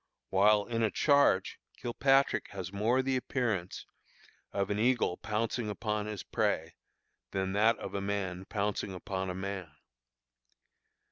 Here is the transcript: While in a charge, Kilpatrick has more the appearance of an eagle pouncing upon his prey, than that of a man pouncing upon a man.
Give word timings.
While 0.31 0.65
in 0.65 0.81
a 0.81 0.89
charge, 0.89 1.59
Kilpatrick 1.77 2.47
has 2.53 2.73
more 2.73 3.03
the 3.03 3.15
appearance 3.15 3.85
of 4.51 4.71
an 4.71 4.79
eagle 4.79 5.17
pouncing 5.17 5.69
upon 5.69 6.07
his 6.07 6.23
prey, 6.23 6.73
than 7.29 7.53
that 7.53 7.77
of 7.77 7.93
a 7.93 8.01
man 8.01 8.45
pouncing 8.45 8.93
upon 8.95 9.29
a 9.29 9.35
man. 9.35 9.69